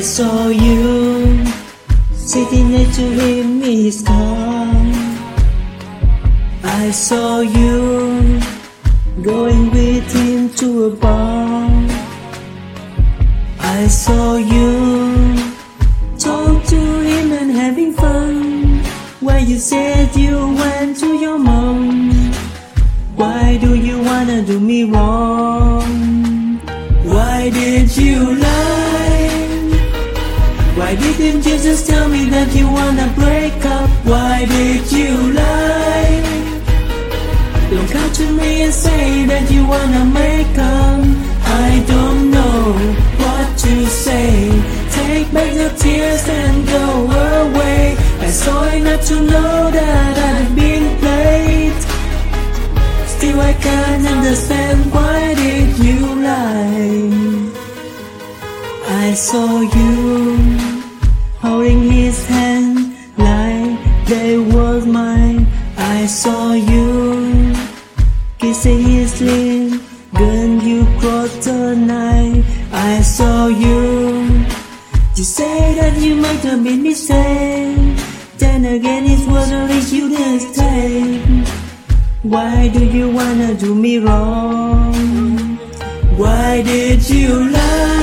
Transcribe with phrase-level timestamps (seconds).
[0.00, 1.44] saw you
[2.12, 4.66] sitting next to him his car.
[6.62, 8.40] I saw you
[9.22, 11.68] going with him to a bar.
[13.58, 15.36] I saw you
[16.18, 18.78] talk to him and having fun.
[19.20, 22.10] Why you said you went to your mom?
[23.16, 26.58] Why do you wanna do me wrong?
[27.04, 28.43] Why did you?
[30.76, 33.88] Why didn't you just tell me that you wanna break up?
[34.04, 36.18] Why did you lie?
[37.70, 41.00] Don't come to me and say that you wanna make up.
[41.66, 42.74] I don't know
[43.22, 44.50] what to say.
[44.90, 46.86] Take back the tears and go
[47.44, 47.96] away.
[48.18, 51.80] I saw enough to know that I've been played.
[53.14, 57.24] Still I can't understand why did you lie.
[59.06, 60.73] I saw you
[61.44, 65.46] holding his hand like they was mine.
[65.76, 67.52] I saw you
[68.38, 69.76] kissing his lips,
[70.12, 72.42] gun you crossed the night.
[72.72, 73.82] I saw you.
[75.16, 77.76] You say that you might have been mistake.
[78.38, 81.22] Then again, what only you mistake.
[82.22, 84.94] Why do you wanna do me wrong?
[86.16, 87.93] Why did you lie?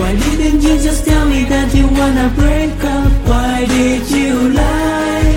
[0.00, 3.12] Why didn't you just tell me that you wanna break up?
[3.28, 5.34] Why did you lie?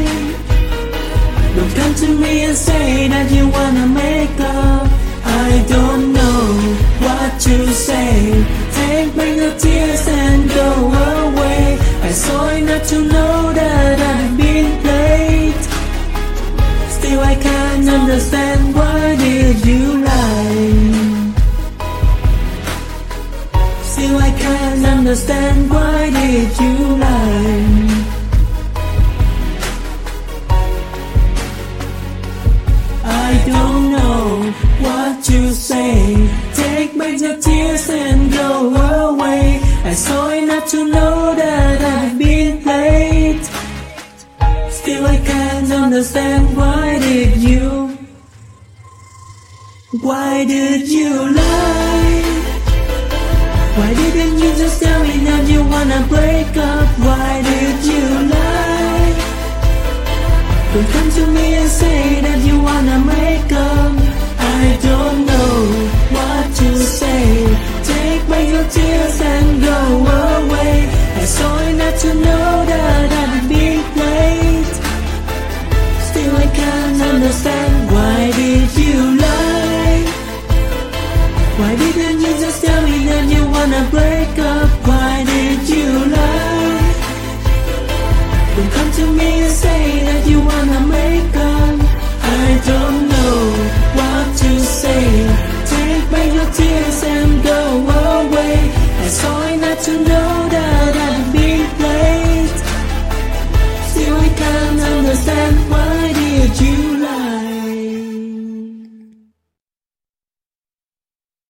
[1.56, 4.88] Don't come to me and say that you wanna make up.
[5.26, 6.44] I don't know
[7.06, 7.56] what to
[7.88, 8.12] say.
[8.80, 10.70] Take back the tears and go
[11.28, 11.78] away.
[12.10, 15.62] I saw enough to know that I've been played.
[16.98, 18.53] Still I can't understand
[24.04, 28.04] Still I can't understand why did you lie.
[33.06, 34.52] I don't know
[34.84, 36.28] what to say.
[36.54, 38.76] Take back the tears and go
[39.08, 39.62] away.
[39.86, 43.42] I saw enough to know that I've been played.
[44.70, 47.98] Still I can't understand why did you
[50.02, 52.33] Why did you lie?
[55.74, 56.88] Wanna break up?
[57.08, 59.12] Why did you lie?
[60.74, 63.94] Don't come to me and say that you wanna make up.
[64.62, 65.54] I don't know
[66.16, 66.70] what to
[67.00, 67.73] say.
[82.44, 84.70] just tell me that you wanna break up.
[84.88, 86.94] Why did you lie?
[88.56, 89.83] Don't come to me and say